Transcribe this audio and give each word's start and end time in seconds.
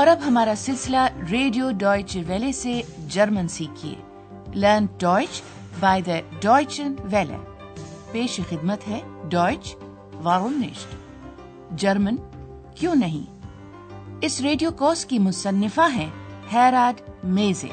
اور 0.00 0.06
اب 0.06 0.18
ہمارا 0.26 0.54
سلسلہ 0.56 0.96
ریڈیو 1.30 1.70
ڈوائچ 1.70 2.18
ویلے 2.26 2.52
سے 2.52 2.82
جرمن 3.08 3.48
سیکھیے۔ 3.48 3.94
Learn 4.54 4.86
Deutsch 4.98 5.42
by 5.80 6.02
the 6.02 6.12
Deutsche 6.40 6.94
ویلے 7.04 7.36
پیش 8.12 8.40
خدمت 8.50 8.88
ہے 8.88 9.00
ڈوائچ 9.28 9.76
وارونشٹ 10.22 10.94
جرمن؟ 11.80 12.16
کیوں 12.74 12.94
نہیں؟ 12.94 13.40
اس 14.20 14.40
ریڈیو 14.40 14.70
کوس 14.70 15.06
کی 15.06 15.18
مصنفہ 15.18 15.92
ہیں 15.94 16.10
ہیراڈ 16.52 17.10
میزے۔ 17.24 17.68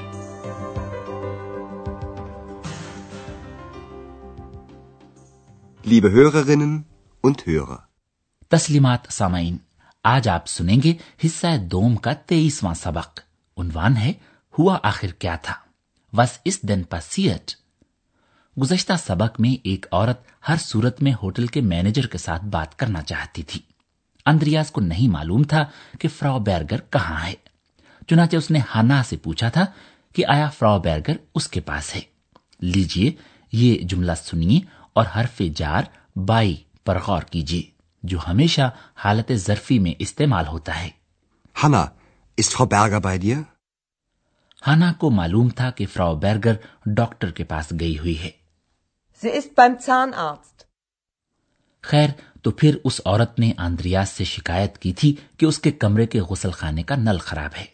تسلیمات 8.50 9.00
سامعین۔ 9.10 9.67
آج 10.10 10.28
آپ 10.28 10.48
سنیں 10.48 10.78
گے 10.84 10.94
حصہ 11.26 11.58
دوم 11.58 11.96
کا 11.96 12.14
تیئیسواں 12.14 12.74
سبق۔ 12.74 13.20
عنوان 13.58 13.98
ہے، 13.98 14.14
ہوا 14.60 14.78
آخر 14.84 15.08
کیا 15.08 15.36
تھا؟ 15.36 15.54
بس 16.16 16.40
اس 16.46 16.62
دن 16.62 16.84
پاسیٹ 16.84 17.52
گزشتہ 18.62 18.94
سبق 19.08 19.40
میں 19.40 19.58
ایک 19.64 19.86
عورت 19.92 20.20
ہر 20.48 20.56
صورت 20.60 21.04
میں 21.04 21.12
ہوٹل 21.24 21.48
کے 21.48 21.62
مینیجر 21.62 22.08
کے 22.08 22.18
ساتھ 22.18 22.46
بات 22.46 22.80
کرنا 22.80 23.02
چاہتی 23.02 23.44
تھی۔ 23.44 23.62
اندریاز 24.26 24.72
کو 24.72 24.82
نہیں 24.82 25.08
معلوم 25.08 25.44
تھا 25.44 25.66
کہ 26.00 26.08
فرا 26.08 26.38
بیرگر 26.38 26.80
کہاں 26.90 27.26
ہے۔ 27.26 27.34
چنانچہ 28.08 28.38
اس 28.38 28.52
نے 28.52 28.60
ہانا 28.76 29.04
سے 29.04 29.18
پوچھا 29.18 29.50
تھا 29.50 29.66
کہ 30.16 30.26
آیا 30.28 30.50
فرا 30.50 30.78
بیرگر 30.78 31.16
اس 31.36 31.48
کے 31.48 31.60
پاس 31.60 31.96
ہے۔ 31.96 32.02
لیجیے 32.60 33.12
یہ 33.52 33.78
جملہ 33.78 34.12
سنیے 34.24 34.60
اور 34.94 35.06
حرف 35.16 35.42
جار 35.56 35.84
بائی 36.16 36.56
پر 36.86 37.00
غور 37.08 37.22
کیجیے 37.22 37.77
جو 38.04 38.20
ہمیشہ 38.28 38.62
حالت 38.96 39.32
ظرفی 39.34 39.80
میں 39.80 39.92
استعمال 40.00 40.48
ہوتا 40.48 40.82
ہے۔ 40.82 40.90
ہانا 41.64 41.86
اس 42.38 42.50
فرو 42.50 42.66
بیرگر 42.66 43.00
بائی 43.00 43.20
دیا؟ 43.20 43.40
ہانا 44.68 44.94
کو 44.94 45.10
معلوم 45.10 45.50
تھا 45.50 45.70
کہ 45.70 45.86
فراو 45.86 46.16
بیرگر 46.16 46.54
ڈاکٹر 46.86 47.32
کے 47.32 47.44
پاس 47.44 47.74
گئی 47.80 48.00
ہوئی 48.00 48.22
ہے۔ 48.22 48.30
Sie 49.26 49.36
ist 49.36 49.48
beim 49.48 49.76
Zahnarzt. 49.90 50.64
خیر 51.82 52.10
تو 52.42 52.52
پھر 52.52 52.78
اس 52.84 53.02
عورت 53.06 53.40
نے 53.40 53.52
آندریاز 53.58 54.10
سے 54.10 54.24
شکایت 54.24 54.78
کی 54.78 54.94
تھی 54.94 55.16
کہ 55.38 55.46
اس 55.46 55.60
کے 55.60 55.72
کمرے 55.72 56.06
کے 56.06 56.22
غسل 56.22 56.52
خانے 56.52 56.84
کا 56.84 56.96
نل 56.96 57.18
خراب 57.18 57.52
ہے۔ 57.58 57.66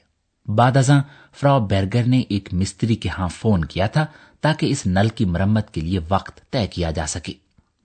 بعد 0.52 0.78
ازاں 0.78 1.04
فراو 1.34 1.60
بیرگر 1.60 2.04
نے 2.08 2.20
ایک 2.20 2.54
مستری 2.54 2.96
کے 2.96 3.10
ہاں 3.10 3.28
فون 3.28 3.66
کیا 3.66 3.88
تھا 3.88 4.06
تاکہ 4.42 4.66
اس 4.66 4.86
نل 4.86 5.10
کی 5.10 5.26
مرمت 5.26 5.74
کے 5.74 5.82
لیے 5.82 6.00
وقت 6.10 6.52
طے 6.52 6.68
کیا 6.68 6.92
جا 6.92 7.06
سکے۔ 7.08 7.34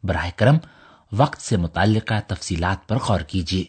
براہ 0.04 0.30
کرم 0.36 0.56
وقت 1.12 1.40
سے 1.40 1.56
متعلقہ 1.56 2.14
تفصیلات 2.26 2.88
پر 2.88 2.96
غور 2.96 3.20
کیجیے۔ 3.20 3.64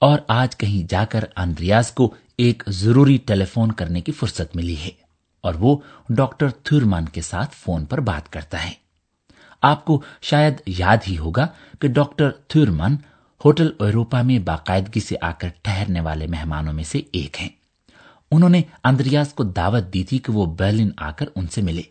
اور 0.00 0.18
آج 0.28 0.56
کہیں 0.56 0.88
جا 0.90 1.04
کر 1.04 1.24
آندریاز 1.36 1.90
کو 1.90 2.14
ایک 2.38 2.62
ضروری 2.66 3.18
ٹیلی 3.26 3.44
فون 3.44 3.72
کرنے 3.72 4.00
کی 4.00 4.12
فرصت 4.12 4.56
ملی 4.56 4.76
ہے 4.76 4.90
اور 5.40 5.54
وہ 5.58 5.76
ڈاکٹر 6.08 6.50
تھورمان 6.50 7.04
کے 7.04 7.20
ساتھ 7.20 7.54
فون 7.54 7.84
پر 7.84 8.00
بات 8.00 8.32
کرتا 8.32 8.64
ہے۔ 8.64 8.72
آپ 9.62 9.84
کو 9.84 10.02
شاید 10.20 10.54
یاد 10.66 10.96
ہی 11.08 11.18
ہوگا 11.18 11.46
کہ 11.80 11.88
ڈاکٹر 11.88 12.30
تھورمان 12.30 12.96
ہوٹل 13.44 13.70
ایروپا 13.80 14.22
میں 14.22 14.38
باقاعدگی 14.38 15.00
سے 15.00 15.16
آ 15.20 15.32
کر 15.32 15.48
ٹھہرنے 15.62 16.00
والے 16.00 16.26
مہمانوں 16.26 16.72
میں 16.72 16.84
سے 16.84 17.00
ایک 17.12 17.40
ہیں۔ 17.40 17.48
انہوں 18.30 18.50
نے 18.50 18.62
اندریاز 18.84 19.34
کو 19.34 19.44
دعوت 19.44 19.94
دی 19.94 20.04
تھی 20.04 20.18
کہ 20.18 20.32
وہ 20.32 20.46
برلن 20.46 20.88
آ 20.96 21.10
کر 21.10 21.26
ان 21.34 21.46
سے 21.46 21.62
ملے۔ 21.62 21.82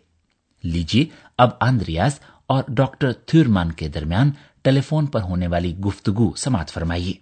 لیجیے، 0.62 1.04
اب 1.38 1.50
اندریاز 1.60 2.20
اور 2.46 2.62
ڈاکٹر 2.68 3.12
تھورمان 3.12 3.72
کے 3.72 3.88
درمیان 3.88 4.30
ٹیلی 4.62 4.80
فون 4.80 5.06
پر 5.06 5.22
ہونے 5.22 5.46
والی 5.46 5.78
گفتگو 5.78 6.34
سماعت 6.34 6.70
فرمائیے۔ 6.70 7.12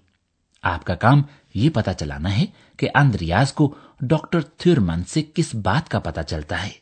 آپ 0.62 0.84
کا 0.84 0.94
کام 0.94 1.22
یہ 1.54 1.71
پتا 1.71 1.94
چلانا 1.94 2.37
ہے 2.37 2.44
کہ 2.76 2.88
اندریاز 2.94 3.53
کو 3.53 3.75
ڈاکٹر 4.00 4.41
تھورمان 4.41 5.04
سے 5.04 5.22
کس 5.34 5.54
بات 5.54 5.88
کا 5.88 5.98
پتا 5.98 6.22
چلتا 6.22 6.66
ہے۔ 6.66 6.81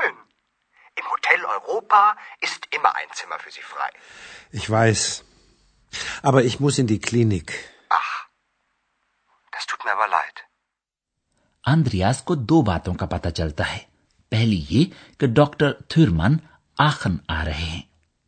Opa 1.91 2.15
ist 2.41 2.67
immer 2.71 2.95
ein 2.95 3.07
Zimmer 3.13 3.37
für 3.37 3.51
Sie 3.51 3.61
frei. 3.63 3.89
Ich 4.51 4.69
weiß. 4.69 5.23
Aber 6.23 6.43
ich 6.43 6.59
muss 6.59 6.77
in 6.77 6.87
die 6.87 6.99
Klinik. 6.99 7.51
Ach, 7.91 8.27
das 9.53 9.65
tut 9.65 9.83
mir 9.85 9.93
aber 9.93 10.07
leid. 10.09 10.37
Andreas 11.63 12.21
کو 12.23 12.35
دو 12.35 12.61
باتوں 12.61 12.93
کا 12.93 13.05
پتہ 13.05 13.29
چلتا 13.29 13.63
ہے 13.71 13.79
پہلی 14.31 14.63
یہ 14.69 14.93
کہ 15.19 15.27
ڈاکٹر 15.29 15.71
تھرمن 15.89 16.35
آخن 16.77 17.17
آ 17.29 17.43
رہے 17.45 17.65
ہیں 17.65 17.81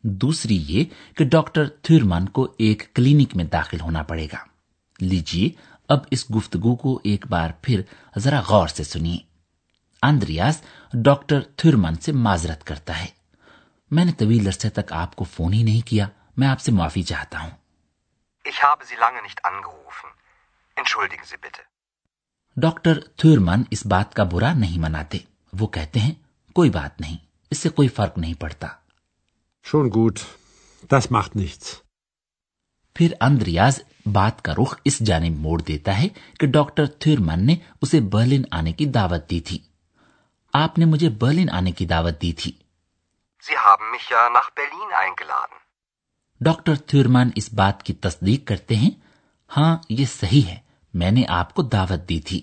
دوسری 0.04 0.56
یہ 0.68 0.84
کہ 1.16 1.24
ڈاکٹر 1.28 1.68
تھرمن 1.82 2.28
کو 2.28 2.46
ایک 2.58 2.82
کلینک 2.94 3.34
میں 3.36 3.44
داخل 3.52 3.80
ہونا 3.80 4.02
پڑے 4.02 4.26
گا 4.32 4.44
لیجیے 5.00 5.48
اب 5.88 6.04
اس 6.10 6.24
گفتگو 6.30 6.76
کو 6.76 6.98
ایک 7.04 7.26
بار 7.26 7.50
پھر 7.62 7.82
ذرا 8.16 8.40
غور 8.48 8.68
سے 8.68 8.84
سنیے 8.84 9.18
آندریاس 10.02 10.62
ڈاکٹر 11.04 11.40
تھرمن 11.56 12.00
سے 12.00 12.12
معذرت 12.12 12.64
کرتا 12.64 12.98
ہے 12.98 13.08
میں 13.90 14.04
نے 14.04 14.12
طویل 14.18 14.46
عرصے 14.46 14.70
تک 14.70 14.92
آپ 14.92 15.14
کو 15.16 15.24
فون 15.24 15.52
ہی 15.52 15.62
نہیں 15.62 15.86
کیا 15.86 16.06
میں 16.36 16.48
آپ 16.48 16.60
سے 16.60 16.72
معافی 16.72 17.02
چاہتا 17.02 17.42
ہوں 17.42 17.50
Ich 18.44 18.58
habe 18.60 18.84
Sie 18.84 18.96
lange 18.96 19.20
nicht 19.22 19.40
angerufen. 19.44 20.10
Entschuldigen 20.76 21.30
Sie 21.30 21.38
bitte. 21.38 21.62
Doctor 22.56 22.98
Thurmann 23.16 23.62
اس 23.70 23.84
بات 23.86 24.14
کا 24.14 24.24
برا 24.24 24.52
نہیں 24.54 24.78
مناتے 24.78 25.18
وہ 25.52 25.66
کہتے 25.66 26.00
ہیں 26.00 26.12
کوئی 26.56 26.70
بات 26.70 27.00
نہیں 27.00 27.16
اس 27.52 27.58
سے 27.58 27.68
کوئی 27.68 27.88
فرق 27.90 28.18
نہیں 28.18 28.34
پڑتا 28.40 28.68
Schon 29.64 29.88
gut. 29.90 30.20
Das 30.92 31.10
macht 31.10 31.36
nichts. 31.36 31.72
پھر 32.96 33.12
اندریاز 33.20 33.78
بات 34.12 34.42
کا 34.42 34.52
رخ 34.52 34.74
اس 34.84 34.98
جانب 35.00 35.38
موڑ 35.38 35.60
دیتا 35.60 35.98
ہے 35.98 36.08
کہ 36.40 36.46
ڈاکٹر 36.48 36.86
تھورمن 36.86 37.46
نے 37.46 37.56
اسے 37.82 38.00
برلن 38.12 38.42
آنے 38.50 38.72
کی 38.72 38.86
دعوت 38.94 39.30
دی 39.30 39.40
تھی 39.40 39.58
آپ 40.54 40.78
نے 40.78 40.84
مجھے 40.84 41.08
برلن 41.18 41.50
آنے 41.50 41.72
کی 41.72 41.86
دعوت 41.86 42.20
دی 42.22 42.32
تھی 42.32 42.52
Sie 43.44 43.56
haben 43.58 43.90
mich 43.90 44.08
ja 44.08 44.30
nach 44.30 44.50
Berlin 44.52 44.92
eingeladen. 44.94 45.58
Doctor 46.40 46.74
Thurmann 46.86 47.30
اس 47.34 47.52
بات 47.52 47.82
کی 47.82 47.92
تصدیق 47.94 48.46
کرتے 48.48 48.76
ہیں 48.76 48.90
ہاں 49.50 49.76
یہ 49.88 50.04
صحیح 50.10 50.42
ہے 50.42 50.56
میں 50.94 51.10
نے 51.10 51.24
آپ 51.28 51.52
کو 51.54 51.62
دعوت 51.62 52.08
دی 52.08 52.18
تھی 52.20 52.40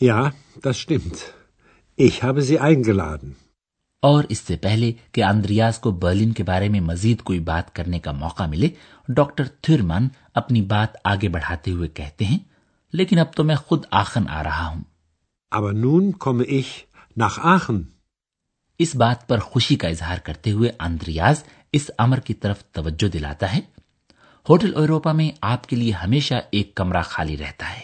یا 0.00 0.18
das 0.66 0.82
stimmt. 0.82 1.24
Ich 1.98 2.22
habe 2.22 2.42
sie 2.42 2.58
eingeladen. 2.60 3.32
اور 4.02 4.24
اس 4.28 4.38
سے 4.38 4.56
پہلے 4.56 4.92
کہ 5.12 5.24
اندریاز 5.24 5.78
کو 5.78 5.90
برلن 5.90 6.32
کے 6.32 6.42
بارے 6.42 6.68
میں 6.68 6.80
مزید 6.80 7.22
کوئی 7.22 7.40
بات 7.40 7.74
کرنے 7.74 7.98
کا 7.98 8.12
موقع 8.12 8.46
ملے 8.46 8.68
ڈاکٹر 9.08 9.48
تھیورمان 9.62 10.08
اپنی 10.34 10.62
بات 10.62 10.96
آگے 11.04 11.28
بڑھاتے 11.28 11.70
ہوئے 11.70 11.88
کہتے 11.88 12.24
ہیں 12.24 12.38
لیکن 12.92 13.18
اب 13.18 13.34
تو 13.36 13.44
میں 13.44 13.56
خود 13.56 13.84
آخن 13.90 14.28
آ 14.28 14.42
رہا 14.42 14.68
ہوں 14.68 14.82
Aber 15.52 15.72
nun 15.74 16.18
komme 16.18 16.44
ich 16.44 16.86
nach 17.16 17.38
Aachen. 17.40 17.95
اس 18.78 18.96
بات 18.96 19.28
پر 19.28 19.38
خوشی 19.38 19.76
کا 19.76 19.88
اظہار 19.88 20.18
کرتے 20.18 20.50
ہوئے 20.50 20.70
اندریاز 20.80 21.44
اس 21.72 21.90
امر 21.98 22.20
کی 22.20 22.34
طرف 22.34 22.64
توجہ 22.64 23.08
دلاتا 23.08 23.52
ہے۔ 23.52 23.60
ہوٹل 24.48 24.74
یوروپا 24.76 25.12
میں 25.12 25.30
آپ 25.40 25.66
کے 25.66 25.76
لیے 25.76 25.92
ہمیشہ 25.92 26.34
ایک 26.50 26.74
کمرہ 26.74 27.02
خالی 27.02 27.36
رہتا 27.36 27.76
ہے۔ 27.76 27.80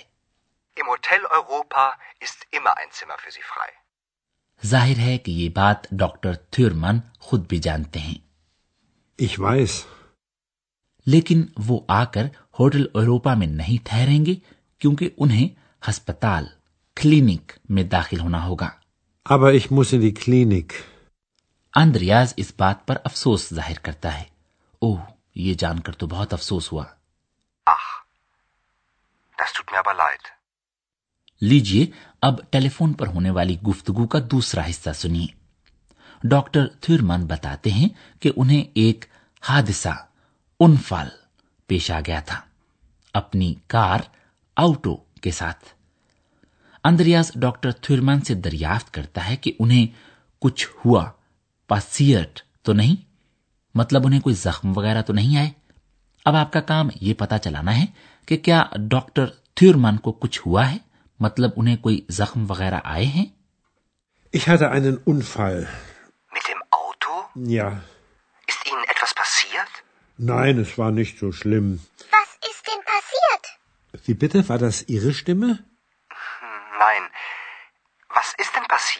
ظاہر 4.66 4.98
ہے 4.98 5.18
کہ 5.18 5.30
یہ 5.30 5.48
بات 5.48 5.76
ڈاکٹر 5.90 6.34
تھیورمن 6.34 6.98
خود 7.18 7.48
بھی 7.48 7.58
جانتے 7.58 8.00
ہیں۔ 8.00 8.14
Ich 9.24 9.50
weiß. 9.50 9.78
لیکن 11.06 11.42
وہ 11.66 11.80
آ 11.88 12.04
کر 12.04 12.24
ہوٹل 12.58 12.86
یوروپا 12.94 13.34
میں 13.34 13.46
نہیں 13.46 13.86
ٹھہریں 13.86 14.26
گے 14.26 14.34
کیونکہ 14.78 15.10
انہیں 15.18 15.48
ہسپتال 15.90 16.46
کلینک 16.96 17.52
میں 17.68 17.82
داخل 17.82 18.20
ہونا 18.20 18.44
ہوگا۔ 18.44 18.68
Aber 19.30 19.48
ich 19.48 19.72
muss 19.72 19.94
in 19.94 20.00
die 20.00 20.12
Klinik. 20.12 20.72
Andreas 21.80 22.26
اس 22.36 22.52
بات 22.56 22.86
پر 22.86 22.96
افسوس 23.04 23.54
ظاہر 23.54 23.78
کرتا 23.78 24.20
ہے۔ 24.20 24.24
او 24.78 24.96
یہ 25.34 25.54
جان 25.54 25.80
کر 25.80 25.92
تو 25.92 26.06
بہت 26.06 26.32
افسوس 26.32 26.72
ہوا۔ 26.72 26.84
لیجیے 29.40 29.42
das 29.42 29.50
tut 29.50 29.74
mir 29.74 29.82
aber 29.82 30.06
leid. 30.06 32.00
اب 32.20 32.34
ٹیلی 32.50 32.69
فون 32.69 32.92
پر 32.92 33.06
ہونے 33.06 33.30
والی 33.30 33.60
گفتگو 33.60 34.06
کا 34.06 34.19
دوسرا 34.30 34.70
حصہ 34.70 34.90
سنیے۔ 34.94 35.26
ڈاکٹر 36.25 36.66
تھرمن 36.80 37.26
بتاتے 37.26 37.70
ہیں 37.70 37.88
کہ 38.22 38.30
انہیں 38.36 38.64
ایک 38.75 39.04
حادثہ 39.40 40.06
انفال 40.60 41.08
پیش 41.66 41.90
آ 41.90 42.00
گیا 42.06 42.20
تھا۔ 42.20 42.40
اپنی 43.14 43.54
کار 43.66 43.98
آؤٹو 44.56 44.96
کے 44.96 45.30
ساتھ۔ 45.30 45.81
اندریاز 46.84 47.31
ڈاکٹر 47.34 47.73
تھورمان 47.73 48.20
سے 48.20 48.34
دریافت 48.34 48.93
کرتا 48.94 49.29
ہے 49.29 49.37
کہ 49.37 49.52
انہیں 49.58 49.87
کچھ 50.43 50.67
ہوا 50.84 51.05
پاسیٹ 51.70 52.40
تو 52.62 52.73
نہیں 52.73 52.96
مطلب 53.75 54.06
انہیں 54.06 54.20
کوئی 54.20 54.34
زخم 54.34 54.73
وغیرہ 54.76 55.02
تو 55.02 55.12
نہیں 55.12 55.37
آئے 55.38 55.50
اب 56.26 56.37
آپ 56.37 56.52
کا 56.52 56.61
کام 56.61 56.88
یہ 57.00 57.14
پتا 57.14 57.38
چلانا 57.38 57.76
ہے 57.76 57.87
کہ 58.29 58.37
کیا 58.37 58.64
ڈاکٹر 58.90 59.26
تھورمان 59.56 59.96
کو 59.96 60.12
کچھ 60.12 60.40
ہوا 60.46 60.70
ہے 60.70 60.79
مطلب 61.20 61.50
انہیں 61.56 61.76
کوئی 61.76 62.00
زخم 62.11 62.50
وغیرہ 62.50 62.81
آئے 62.85 63.05
ہیں 63.06 63.26
Ich 64.35 64.49
hatte 64.49 64.70
einen 64.70 64.96
Unfall. 65.05 65.67
Mit 66.32 66.44
dem 66.49 66.61
Auto? 66.70 67.17
Ja. 67.55 67.82
Ist 68.49 68.62
Ihnen 68.67 68.85
etwas 68.85 69.12
passiert? 69.14 69.73
Nein, 70.19 70.58
es 70.58 70.78
war 70.78 70.90
nicht 70.90 71.19
so 71.19 71.32
schlimm. 71.32 71.81
Was 72.12 72.31
ist 72.50 72.62
denn 72.67 72.81
passiert? 72.85 73.44
Wie 74.06 74.14
bitte? 74.14 74.49
War 74.49 74.58
das 74.58 74.81
Ihre 74.88 75.12
Stimme? 75.12 75.58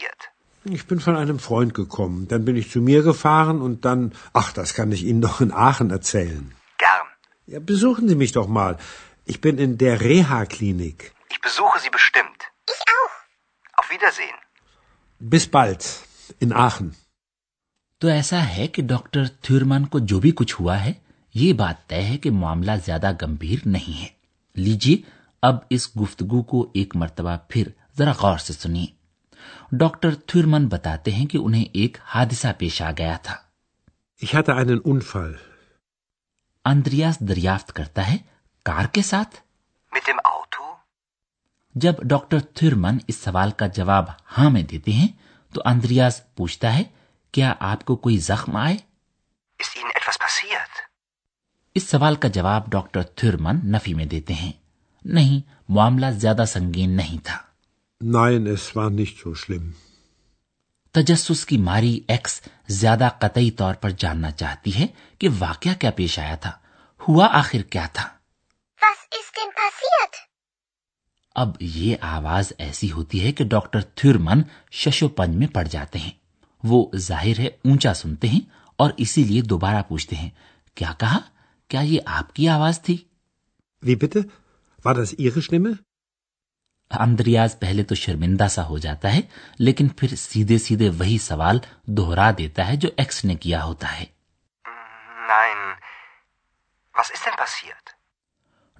passiert. 0.02 0.31
Ich 0.64 0.87
bin 0.87 1.00
von 1.00 1.16
einem 1.16 1.38
Freund 1.38 1.75
gekommen. 1.75 2.28
Dann 2.28 2.44
bin 2.44 2.56
ich 2.56 2.70
zu 2.70 2.81
mir 2.81 3.02
gefahren 3.02 3.60
und 3.60 3.84
dann... 3.84 4.12
Ach, 4.32 4.52
das 4.52 4.75
kann 4.75 4.93
ich 4.93 5.04
Ihnen 5.04 5.20
doch 5.20 5.40
in 5.40 5.52
Aachen 5.52 5.90
erzählen. 5.90 6.54
Gern. 6.78 7.06
Ja, 7.46 7.58
besuchen 7.60 8.08
Sie 8.08 8.14
mich 8.14 8.32
doch 8.32 8.46
mal. 8.49 8.78
Ich 9.25 9.40
bin 9.40 9.58
in 9.58 9.76
der 9.78 10.00
Reha-Klinik. 10.00 11.12
Ich 11.31 11.40
besuche 11.40 11.81
Sie 11.81 11.90
bestimmt. 11.90 12.40
Ich 12.69 12.82
auch. 12.99 13.14
Auf 13.78 13.90
Wiedersehen. 13.90 14.38
Bis 15.20 15.49
bald. 15.49 15.84
In 16.38 16.52
Aachen. 16.52 16.94
تو 18.00 18.08
ایسا 18.08 18.38
ہے 18.56 18.66
کہ 18.66 18.82
doctor 18.82 19.26
تھرمان 19.43 19.84
کو 19.87 19.99
جو 20.10 20.19
بھی 20.20 20.31
کچھ 20.34 20.54
ہوا 20.60 20.84
ہے 20.84 20.93
یہ 21.34 21.52
بات 21.52 21.87
طے 21.88 22.00
ہے 22.02 22.16
کہ 22.19 22.31
معاملہ 22.31 22.70
زیادہ 22.84 23.12
گمبھیر 23.22 23.58
نہیں 23.66 24.00
ہے 24.00 24.08
لیجیے 24.56 24.96
اب 25.43 25.58
اس 25.70 25.88
گفتگو 25.96 26.43
کو 26.43 26.70
ایک 26.75 26.96
مرتبہ 26.96 27.37
پھر 27.49 27.69
ذرا 27.99 28.12
غور 28.12 28.38
سے 28.38 28.52
سنیے 28.52 28.87
ڈاکٹر 29.72 30.14
تھورمن 30.26 30.66
بتاتے 30.69 31.10
ہیں 31.10 31.26
کہ 31.26 31.38
انہیں 31.38 31.64
ایک 31.72 31.96
حادثہ 32.04 32.49
پیش 32.58 32.81
آ 32.82 32.90
گیا 32.99 33.16
تھا 33.22 33.34
ich 34.22 34.34
hatte 34.34 34.52
einen 34.54 34.81
Unfall. 34.87 35.32
Andreas 36.64 37.19
دریافت 37.28 37.72
کرتا 37.72 38.06
ہے 38.08 38.16
کار 38.66 38.87
کے 38.93 39.02
ساتھ 39.02 39.37
Mit 39.93 40.08
dem 40.08 40.20
Auto? 40.26 40.69
جب 41.75 42.02
ڈاکٹر 42.04 42.40
تھرمن 42.54 42.99
اس 43.08 43.16
سوال 43.16 43.50
کا 43.56 43.66
جواب 43.75 44.08
ہاں 44.38 44.49
میں 44.50 44.62
دیتے 44.62 44.93
ہیں 44.93 45.08
تو 45.52 45.62
اندریاس 45.64 46.20
پوچھتا 46.34 46.75
ہے 46.75 46.82
کیا 47.34 47.54
آپ 47.62 47.84
کو 47.84 47.96
کوئی 47.96 48.16
زخم 48.22 48.56
آئے 48.56 48.76
Ist 49.60 49.76
Ihnen 49.76 49.93
etwas 49.93 50.19
passiert? 50.20 50.81
اس 51.76 51.88
سوال 51.90 52.16
کا 52.16 52.28
جواب 52.28 52.70
ڈاکٹر 52.72 53.02
تھورمن 53.02 53.58
نفی 53.72 53.94
میں 53.94 54.04
دیتے 54.06 54.34
ہیں 54.34 54.52
نہیں 55.04 55.40
معاملہ 55.69 56.06
زیادہ 56.16 56.44
سنگین 56.46 56.90
نہیں 56.96 57.25
تھا 57.25 57.37
Nein, 58.02 58.46
es 58.49 58.75
war 58.75 58.90
nicht 58.90 59.19
so 59.19 59.34
schlimm. 59.34 59.72
تجسس 60.94 61.44
کی 61.46 61.56
ماری 61.58 62.00
ایکس 62.06 62.40
زیادہ 62.70 63.08
قطعی 63.19 63.50
طور 63.50 63.75
پر 63.75 63.90
جاننا 63.90 64.31
چاہتی 64.31 64.70
ہے 64.75 64.87
کہ 65.19 65.28
واقعہ 65.38 65.75
کیا 65.81 65.90
پیش 65.90 66.19
آیا 66.19 66.34
تھا 66.34 66.50
ہوا 67.00 67.28
آخر 67.32 67.62
کیا 67.70 67.87
تھا 67.93 68.08
اب 71.37 71.50
یہ 71.60 71.96
آواز 72.00 72.52
ایسی 72.58 72.90
ہوتی 72.93 73.25
ہے 73.25 73.32
کہ 73.32 73.44
ڈاکٹر 73.44 73.81
تھرمن 73.94 74.43
ششو 74.72 75.08
پنج 75.08 75.37
میں 75.37 75.46
پڑ 75.46 75.66
جاتے 75.66 75.99
ہیں 75.99 76.10
وہ 76.62 76.84
ظاہر 76.96 77.40
ہے 77.40 77.46
اونچا 77.64 77.94
سنتے 77.94 78.28
ہیں 78.28 78.40
اور 78.78 78.90
اسی 78.96 79.25
لیے 79.25 79.43
دوبارہ 79.43 79.82
پوچھتے 79.82 80.16
ہیں 80.16 80.31
کیا 80.76 80.93
کہا 80.99 81.19
کیا 81.70 81.81
یہ 81.81 82.00
آپ 82.06 82.34
کی 82.34 82.49
آواز 82.49 82.81
تھی 82.82 82.96
Wie 83.82 83.96
bitte? 83.96 84.28
War 84.84 84.94
das 84.94 85.12
Ihre 85.14 85.40
Stimme? 85.40 85.78
Andreas 87.00 87.58
پہلے 87.58 87.84
تو 87.84 87.94
شرمندہ 87.94 88.46
سا 88.50 88.64
ہو 88.64 88.78
جاتا 88.78 89.14
ہے 89.14 89.20
لیکن 89.58 89.88
پھر 89.88 90.16
سیدھے 90.16 90.58
سیدھے 90.58 90.88
وہی 90.88 91.18
سوال 91.18 91.58
دوہرا 91.84 92.30
دیتا 92.38 92.68
ہے 92.68 92.76
جو 92.76 92.88
ایکس 92.96 93.24
نے 93.24 93.34
کیا 93.34 93.64
ہوتا 93.64 94.00
ہے۔ 94.00 94.04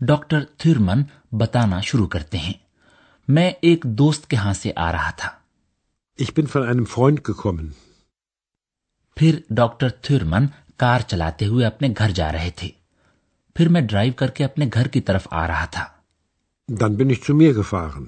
ڈاکٹر 0.01 0.45
تھرمن 0.45 1.03
بتانا 1.33 1.81
شروع 1.81 2.07
کرتے 2.07 2.39
ہیں۔ 2.39 2.53
میں 3.29 3.51
ایک 3.61 3.85
دوست 3.85 4.31
کے 4.31 4.37
ہاں 4.37 4.53
سے 4.53 4.73
آ 4.77 4.93
رہا 4.93 5.11
تھا۔ 5.11 5.31
Ich 6.23 6.31
bin 6.41 6.47
von 6.57 6.73
einem 6.73 6.85
Freund 6.85 7.17
gekommen. 7.31 7.73
پھر 9.17 9.41
ڈاکٹر 9.51 9.89
تھرمن 9.89 10.47
کار 10.77 11.01
چلاتے 11.01 11.47
ہوئے 11.47 11.67
اپنے 11.67 11.89
گھر 11.99 12.11
جا 12.11 12.33
رہے 12.33 12.51
تھے۔ 12.57 12.69
پھر 13.55 13.69
میں 13.69 13.81
ڈرائیو 13.81 14.13
کر 14.13 14.31
کے 14.31 14.45
اپنے 14.45 14.67
گھر 14.75 14.89
کی 14.89 15.01
طرف 15.01 15.29
آ 15.31 15.47
رہا 15.47 15.65
تھا۔ 15.65 16.02
Dann 16.69 16.97
bin 16.97 17.11
ich 17.11 17.23
zu 17.23 17.35
mir 17.35 17.55
gefahren. 17.55 18.07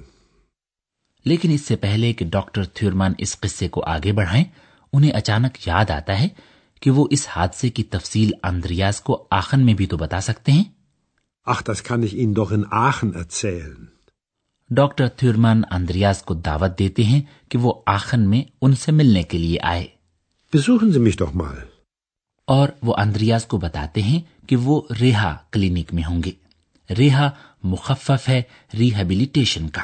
لیکن 1.27 1.51
اس 1.51 1.61
سے 1.61 1.77
پہلے 1.77 2.13
کہ 2.13 2.25
ڈاکٹر 2.25 2.65
تھیورمان 2.65 3.13
اس 3.19 3.39
قصے 3.41 3.69
کو 3.69 3.83
آگے 3.85 4.13
بڑھائیں 4.13 4.45
انہیں 4.93 5.13
اچانک 5.13 5.67
یاد 5.67 5.91
آتا 5.91 6.19
ہے 6.21 6.29
کہ 6.83 6.91
وہ 6.91 7.07
اس 7.11 7.27
حادثے 7.29 7.71
کی 7.71 7.83
تفصیل 7.83 8.31
اندریاز 8.43 9.01
کو 9.01 9.17
آخن 9.31 9.65
میں 9.67 9.75
بھی 9.75 9.87
تو 9.87 9.97
بتا 9.97 10.21
سکتے 10.21 10.53
ہیں 10.53 10.65
Ach, 11.47 11.63
das 11.63 11.83
kann 11.85 12.03
ich 12.03 12.15
Ihnen 12.15 12.35
doch 12.35 12.53
in 12.53 12.67
Aachen 12.83 13.15
erzählen. 13.15 13.87
Doctor 14.71 15.09
Thurmann 15.09 15.63
Andreas 15.71 16.23
کو 16.23 16.35
دعوت 16.35 16.79
دیتے 16.79 17.05
ہیں 17.05 17.21
کہ 17.49 17.59
وہ 17.59 17.73
آخن 17.87 18.29
میں 18.31 18.43
ان 18.61 18.75
سے 18.75 18.93
ملنے 18.93 19.23
کے 19.23 19.39
لیے 19.39 19.59
آئے 19.63 19.87
Besuchen 20.53 20.93
Sie 20.93 21.05
mich 21.09 21.19
doch 21.19 21.35
mal. 21.35 21.59
اور 22.49 22.69
وہ 22.83 22.95
اندریاز 22.99 23.47
کو 23.47 23.59
بتاتے 23.59 24.03
ہیں 24.03 24.21
کہ 24.47 24.57
وہ 24.57 24.81
ریحا 25.01 25.35
کلینک 25.51 25.95
میں 25.95 26.05
ہوں 26.05 26.23
گے 26.23 26.31
ریہا 26.99 27.31
مخفف 27.63 28.29
ہے 28.29 28.43
ریہیبلیٹیشن 28.75 29.69
کا۔ 29.69 29.83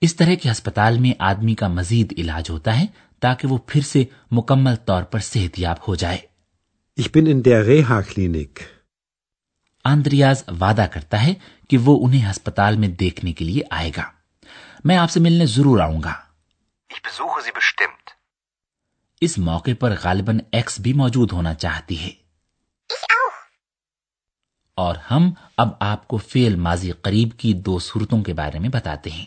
اس 0.00 0.16
طرح 0.16 0.34
کے 0.34 0.50
ہسپتال 0.50 0.98
میں 0.98 1.12
آدمی 1.18 1.54
کا 1.54 1.68
مزید 1.68 2.14
علاج 2.18 2.50
ہوتا 2.50 2.80
ہے 2.80 2.86
تاکہ 3.20 3.48
وہ 3.48 3.58
پھر 3.66 3.80
سے 3.80 4.04
مکمل 4.30 4.76
طور 4.76 5.02
پر 5.02 5.18
صحت 5.18 5.58
یاب 5.58 5.76
ہو 5.88 5.94
جائے۔ 5.94 6.18
Ich 7.00 7.20
bin 7.20 7.32
in 7.32 7.40
der 7.50 7.68
Reha 7.68 8.02
آندریاز 9.84 10.44
وعدہ 10.60 10.86
کرتا 10.92 11.22
ہے 11.22 11.34
کہ 11.70 11.78
وہ 11.78 12.06
انہیں 12.06 12.30
ہسپتال 12.30 12.76
میں 12.76 12.88
دیکھنے 12.88 13.32
کے 13.32 13.44
لیے 13.44 13.62
آئے 13.70 13.90
گا۔ 13.96 14.02
میں 14.84 14.96
آپ 14.96 15.10
سے 15.10 15.20
ملنے 15.20 15.46
ضرور 15.46 15.80
آؤں 15.80 16.02
گا۔ 16.02 16.12
Ich 16.92 17.20
sie 17.20 17.62
اس 19.20 19.38
موقع 19.38 19.70
پر 19.80 19.94
غالباً 20.02 20.38
ایکس 20.52 20.80
بھی 20.80 20.92
موجود 20.92 21.32
ہونا 21.32 21.54
چاہتی 21.54 22.04
ہے۔ 22.04 22.21
اور 24.76 24.94
ہم 25.10 25.30
اب 25.56 25.68
آپ 25.80 26.08
کو 26.08 26.16
فعل 26.16 26.56
ماضی 26.56 26.90
قریب 26.90 27.28
کی 27.36 27.52
دو 27.52 27.78
صورتوں 27.78 28.22
کے 28.22 28.34
بارے 28.34 28.58
میں 28.58 28.68
بتاتے 28.68 29.10
ہیں۔ 29.10 29.24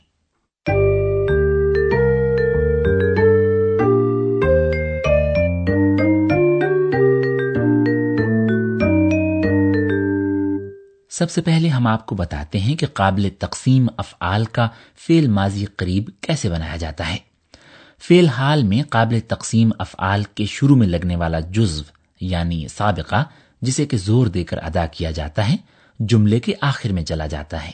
سب 11.09 11.31
سے 11.31 11.41
پہلے 11.41 11.69
ہم 11.69 11.87
آپ 11.87 12.05
کو 12.05 12.15
بتاتے 12.15 12.59
ہیں 12.59 12.75
کہ 12.75 12.87
قابل 12.93 13.29
تقسیم 13.39 13.87
افعال 13.97 14.45
کا 14.45 14.67
فعل 15.07 15.27
ماضی 15.27 15.65
قریب 15.65 16.09
کیسے 16.21 16.49
بنایا 16.49 16.75
جاتا 16.75 17.09
ہے۔ 17.09 17.17
فی 17.99 18.19
الحال 18.19 18.63
میں 18.63 18.83
قابل 18.89 19.19
تقسیم 19.19 19.69
افعال 19.79 20.23
کے 20.23 20.45
شروع 20.45 20.75
میں 20.75 20.87
لگنے 20.87 21.15
والا 21.15 21.39
جزو 21.39 21.83
یعنی 22.21 22.67
سابقہ 22.67 23.23
جسے 23.65 23.85
کہ 23.85 23.97
زور 23.97 24.27
دے 24.27 24.43
کر 24.43 24.57
ادا 24.57 24.85
کیا 24.85 25.11
جاتا 25.11 25.49
ہے 25.49 25.57
جملے 25.99 26.39
کے 26.39 26.53
آخر 26.61 26.89
میں 26.89 27.03
چلا 27.03 27.27
جاتا 27.27 27.65
ہے۔ 27.65 27.71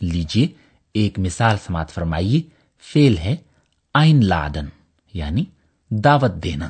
لیجیے 0.00 0.48
ایک 0.92 1.18
مثال 1.18 1.56
سماعت 1.66 1.90
فرمائیے 1.90 2.40
فیل 2.92 3.18
ہے 3.18 3.36
آئن 3.94 4.24
لادن 4.24 4.66
یعنی 5.14 5.44
دعوت 5.90 6.32
دینا۔ 6.44 6.68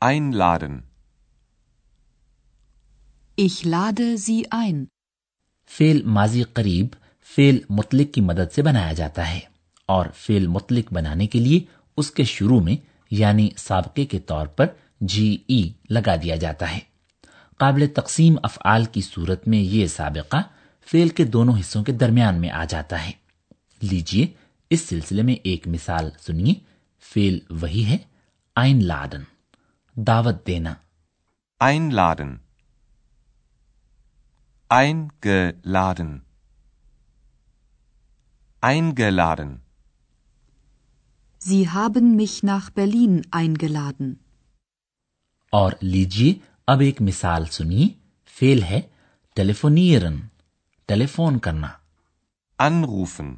آئن 0.00 0.36
لادن۔ 0.36 0.78
فیل 5.66 6.02
ماضی 6.02 6.42
قریب 6.42 6.86
فیل 7.34 7.58
مطلق 7.70 8.14
کی 8.14 8.20
مدد 8.20 8.54
سے 8.54 8.62
بنایا 8.62 8.92
جاتا 8.92 9.30
ہے 9.30 9.40
اور 9.86 10.06
فیل 10.16 10.46
مطلق 10.46 10.92
بنانے 10.92 11.26
کے 11.26 11.40
لیے 11.40 11.60
اس 11.96 12.10
کے 12.10 12.24
شروع 12.24 12.60
میں 12.60 12.76
یعنی 13.10 13.48
سابقے 13.56 14.04
کے 14.04 14.18
طور 14.18 14.46
پر 14.46 14.66
جی 15.00 15.38
ای 15.46 15.70
لگا 15.90 16.16
دیا 16.16 16.36
جاتا 16.36 16.72
ہے۔ 16.72 16.87
قابل 17.58 17.86
تقسیم 17.94 18.36
افعال 18.42 18.84
کی 18.84 19.00
صورت 19.00 19.48
میں 19.48 19.58
یہ 19.58 19.86
سابقہ 19.86 20.36
فعل 20.86 21.08
کے 21.08 21.24
دونوں 21.24 21.58
حصوں 21.60 21.84
کے 21.84 21.92
درمیان 21.92 22.40
میں 22.40 22.50
آ 22.50 22.64
جاتا 22.64 23.06
ہے۔ 23.06 23.10
لیجیے 23.82 24.26
اس 24.70 24.80
سلسلے 24.80 25.22
میں 25.22 25.34
ایک 25.34 25.68
مثال 25.68 26.10
سنیے۔ 26.20 26.54
فعل 27.00 27.38
وہی 27.50 27.84
ہے 27.84 27.96
آئن 28.56 28.84
لادن 28.84 29.22
دعوت 29.94 30.46
دینا۔ 30.46 30.74
آئن 31.60 31.94
لادن 31.94 32.36
آئن 34.70 35.08
گلادن 35.24 36.18
آئن 38.60 38.92
گلادن 38.98 39.56
Sie 41.48 41.64
haben 41.76 42.06
mich 42.06 42.50
nach 42.50 42.68
Berlin 42.78 43.16
eingeladen. 43.40 44.12
اور 45.52 45.72
لیجیے 45.80 46.34
اب 46.68 46.80
ایک 46.80 47.02
مثال 47.02 47.46
سنیے 47.46 47.86
فیل 48.26 48.62
ہے 48.62 48.80
ٹیلیفونیئرن 49.34 50.16
ٹیلیفون 50.86 51.38
کرنا۔ 51.38 51.68
anrufen 52.62 53.32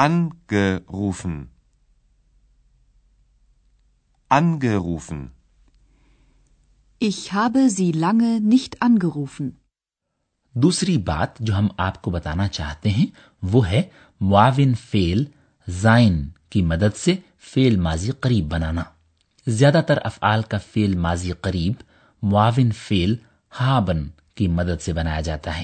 angerufen 0.00 1.44
angerufen 4.34 5.26
ich 7.04 7.34
habe 7.34 7.60
sie 7.80 7.94
lange 7.94 8.40
nicht 8.40 8.88
angerufen. 8.88 9.48
دوسری 10.52 10.98
بات 10.98 11.38
جو 11.38 11.58
ہم 11.58 11.68
آپ 11.78 12.02
کو 12.02 12.10
بتانا 12.10 12.48
چاہتے 12.48 12.90
ہیں 12.90 13.06
وہ 13.42 13.68
ہے 13.68 13.82
معاون 14.20 14.74
فیل 14.74 15.24
زائن 15.68 16.28
کی 16.50 16.62
مدد 16.62 16.96
سے 16.96 17.16
فیل 17.38 17.76
ماضی 17.76 18.10
قریب 18.10 18.44
بنانا۔ 18.52 18.82
زیادہ 19.46 19.80
تر 19.86 19.98
افعال 20.04 20.42
کا 20.42 20.58
فیل 20.58 20.96
ماضی 20.96 21.32
قریب 21.32 21.72
معاون 22.22 22.70
فیل 22.70 23.16
ہابن 23.60 24.08
کی 24.34 24.48
مدد 24.48 24.82
سے 24.82 24.92
بنایا 24.92 25.20
جاتا 25.20 25.58
ہے۔ 25.58 25.62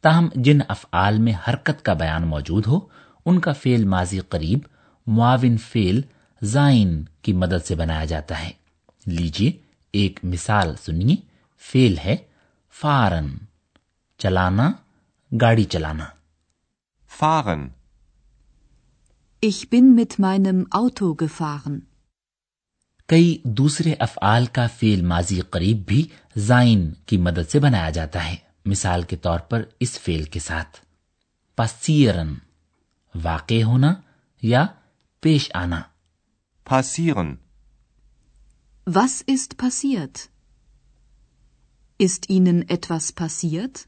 تاہم 0.00 0.28
جن 0.34 0.58
افعال 0.68 1.18
میں 1.18 1.32
حرکت 1.48 1.84
کا 1.84 1.92
بیان 1.92 2.26
موجود 2.26 2.66
ہو 2.66 2.80
ان 3.26 3.40
کا 3.40 3.52
فعل 3.52 3.84
ماضی 3.84 4.18
قریب 4.18 4.58
معاون 5.06 5.56
فیل 5.56 6.00
زائن 6.42 7.04
کی 7.22 7.32
مدد 7.32 7.66
سے 7.66 7.74
بنایا 7.74 8.04
جاتا 8.04 8.42
ہے۔ 8.42 8.50
لیجیے 9.06 9.52
ایک 9.92 10.20
مثال 10.22 10.74
سنیے۔ 10.76 11.16
فیل 11.58 11.98
ہے 11.98 12.16
فارن 12.70 13.30
چلانا 14.18 14.72
گاڑی 15.40 15.64
چلانا۔ 15.64 16.04
فارن۔ 17.08 17.68
Ich 19.46 19.64
bin 19.74 19.92
mit 19.94 20.24
meinem 20.24 20.58
Auto 20.80 21.06
gefahren. 21.06 21.78
کئی 23.08 23.36
دوسرے 23.44 23.92
افعال 24.00 24.46
کا 24.46 24.66
فیل 24.76 25.00
ماضی 25.02 25.40
قریب 25.50 25.84
بھی 25.86 26.02
زائن 26.36 26.90
کی 27.06 27.16
مدد 27.16 27.50
سے 27.50 27.58
بنایا 27.58 27.90
جاتا 27.90 28.24
ہے 28.24 28.36
مثال 28.66 29.02
کے 29.02 29.16
طور 29.16 29.38
پر 29.38 29.62
اس 29.80 29.98
فیل 29.98 30.24
کے 30.24 30.40
ساتھ 30.40 30.78
پسیرن 31.58 32.34
واقع 33.14 33.62
ہونا 33.64 33.94
یا 34.42 34.66
پیش 35.22 35.50
آنا 35.54 35.82
پسیرن 36.66 37.34
Was 38.86 39.22
ist 39.22 39.56
passiert? 39.56 40.28
Ist 42.00 42.28
Ihnen 42.28 42.68
etwas 42.68 43.12
passiert? 43.12 43.86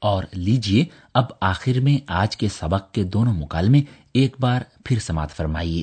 اور 0.00 0.24
لیجیے 0.32 0.84
اب 1.14 1.24
آخر 1.40 1.80
میں 1.80 2.04
آج 2.06 2.36
کے 2.36 2.48
سبق 2.48 2.92
کے 2.92 3.04
دونوں 3.04 3.34
مکالمے 3.34 3.82
ایک 4.14 4.36
بار 4.40 4.60
پھر 4.84 4.98
سماعت 4.98 5.30
فرمائیے۔ 5.30 5.82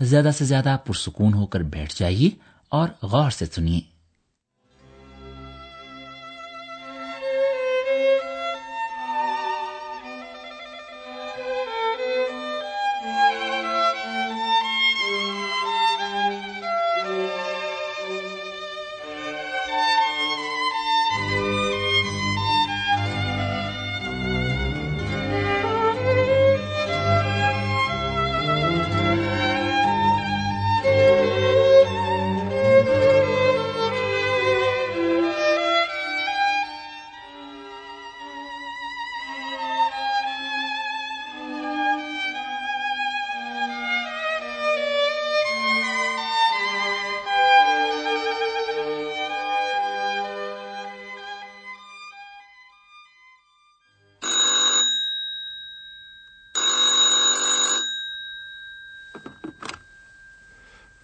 زیادہ 0.00 0.30
سے 0.38 0.44
زیادہ 0.44 0.76
پرسکون 0.86 1.34
ہو 1.34 1.46
کر 1.46 1.60
بیٹھ 1.60 1.94
جائیے 1.96 2.30
اور 2.68 2.88
غور 3.02 3.30
سے 3.30 3.44
سنیے۔ 3.46 3.91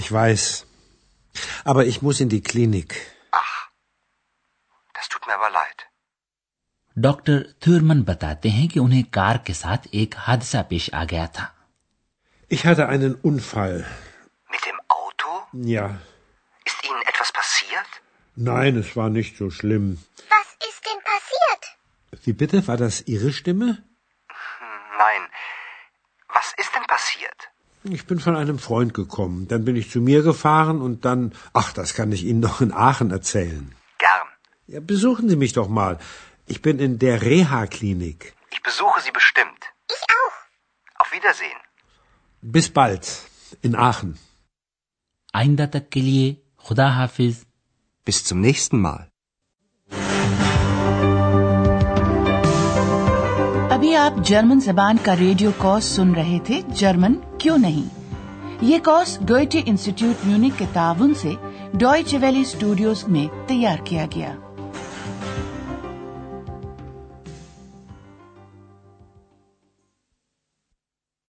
Ich 0.00 0.08
weiß. 0.12 0.66
Aber 1.64 1.86
ich 1.86 2.02
muss 2.02 2.20
in 2.20 2.28
die 2.28 2.42
Klinik. 2.42 2.90
Ach, 3.30 3.68
das 4.94 5.08
tut 5.08 5.26
mir 5.26 5.34
aber 5.40 5.50
leid. 5.60 5.78
Doctor 7.04 7.42
Thurmann 7.60 8.02
بتاتے 8.08 8.48
ہیں 8.50 8.66
کہ 8.74 8.78
انہیں 8.78 9.02
کار 9.16 9.36
کے 9.46 9.52
ساتھ 9.52 9.86
ایک 9.98 10.14
حادثہ 10.26 10.62
پیش 10.68 10.88
آ 11.00 11.04
گیا 11.10 11.24
تھا 11.36 11.46
ich 12.48 12.64
hatte 12.66 12.88
einen 12.88 13.14
Unfall. 13.28 13.78
Mit 14.54 14.66
dem 14.66 14.78
Auto? 14.98 15.30
Ja. 15.74 15.86
Ist 16.64 16.84
Ihnen 16.88 17.02
etwas 17.12 17.32
passiert? 17.32 17.90
Nein, 18.36 18.76
es 18.76 18.94
war 18.96 19.08
nicht 19.18 19.36
so 19.36 19.50
schlimm. 19.50 19.88
Was 20.36 20.48
ist 20.68 20.86
denn 20.86 21.00
passiert? 21.12 21.62
Wie 22.24 22.36
bitte, 22.44 22.66
war 22.68 22.76
das 22.84 23.02
Ihre 23.14 23.32
Stimme? 23.32 23.68
Nein. 24.98 25.28
Was 26.38 26.54
ist 26.64 26.72
denn 26.74 26.86
passiert? 26.94 27.50
یہ 27.90 28.08
پھر 28.08 28.16
پھر 28.16 28.40
عل 28.40 28.56
فوین 28.56 28.88
تین 30.94 31.28
اختصر 31.54 32.04
نشن 32.04 32.72
آخر 32.72 33.12
اتسو 33.12 35.68
مال 35.68 35.94
انہ 36.48 37.16
گئی 37.20 37.42
ہا 37.42 37.64
clinic 37.70 38.24
آئندہ 45.34 45.64
تک 45.70 45.90
کے 45.90 46.00
لیے 46.00 46.34
خدا 46.58 46.88
حافظ 46.88 47.44
پار 48.30 49.15
ابھی 53.86 53.96
آپ 53.96 54.12
جرمن 54.26 54.60
زبان 54.60 54.96
کا 55.02 55.16
ریڈیو 55.16 55.50
کورس 55.56 55.84
سن 55.84 56.14
رہے 56.14 56.38
تھے؟ 56.44 56.60
جرمن 56.68 57.14
کیوں 57.38 57.58
نہیں؟ 57.58 57.88
یہ 58.62 58.78
کورس 58.84 59.18
ڈوئچے 59.20 59.62
انسٹیٹیوٹ 59.66 60.26
میونک 60.26 60.58
کے 60.58 60.64
تعاون 60.72 61.14
سے 61.14 61.32
ڈوئچے 61.72 62.18
ویلی 62.18 62.40
اسٹوڈیوز 62.40 63.04
میں 63.08 63.48
تیار 63.48 63.76
کیا 63.84 64.06
گیا۔ 64.14 64.34